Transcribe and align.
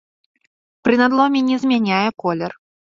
Пры 0.89 0.93
надломе 1.03 1.39
не 1.53 1.61
змяняе 1.67 2.05
колер. 2.25 2.51